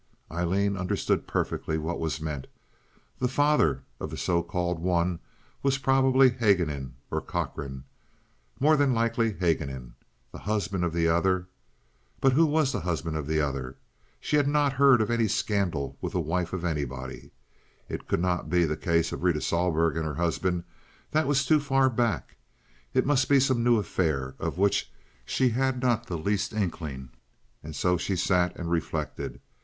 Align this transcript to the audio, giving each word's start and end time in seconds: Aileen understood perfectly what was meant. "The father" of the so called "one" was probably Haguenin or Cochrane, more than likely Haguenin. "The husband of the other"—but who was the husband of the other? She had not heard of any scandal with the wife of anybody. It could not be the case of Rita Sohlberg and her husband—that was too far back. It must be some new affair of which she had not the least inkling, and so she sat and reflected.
Aileen 0.31 0.77
understood 0.77 1.27
perfectly 1.27 1.77
what 1.77 1.99
was 1.99 2.19
meant. 2.19 2.47
"The 3.19 3.27
father" 3.27 3.83
of 3.99 4.09
the 4.09 4.17
so 4.17 4.41
called 4.41 4.79
"one" 4.79 5.19
was 5.61 5.77
probably 5.77 6.31
Haguenin 6.31 6.93
or 7.11 7.21
Cochrane, 7.21 7.83
more 8.59 8.75
than 8.75 8.95
likely 8.95 9.33
Haguenin. 9.33 9.93
"The 10.31 10.39
husband 10.39 10.83
of 10.83 10.91
the 10.91 11.07
other"—but 11.07 12.31
who 12.33 12.47
was 12.47 12.71
the 12.71 12.79
husband 12.79 13.15
of 13.15 13.27
the 13.27 13.41
other? 13.41 13.77
She 14.19 14.37
had 14.37 14.47
not 14.47 14.73
heard 14.73 15.01
of 15.01 15.11
any 15.11 15.27
scandal 15.27 15.95
with 16.01 16.13
the 16.13 16.19
wife 16.19 16.51
of 16.51 16.65
anybody. 16.65 17.29
It 17.87 18.07
could 18.07 18.21
not 18.21 18.49
be 18.49 18.65
the 18.65 18.75
case 18.75 19.11
of 19.11 19.21
Rita 19.21 19.39
Sohlberg 19.39 19.95
and 19.95 20.03
her 20.07 20.15
husband—that 20.15 21.27
was 21.27 21.45
too 21.45 21.59
far 21.59 21.91
back. 21.91 22.37
It 22.91 23.05
must 23.05 23.29
be 23.29 23.39
some 23.39 23.63
new 23.63 23.77
affair 23.77 24.33
of 24.39 24.57
which 24.57 24.91
she 25.25 25.49
had 25.49 25.79
not 25.79 26.07
the 26.07 26.17
least 26.17 26.53
inkling, 26.53 27.09
and 27.63 27.75
so 27.75 27.97
she 27.97 28.15
sat 28.15 28.55
and 28.55 28.71
reflected. 28.71 29.39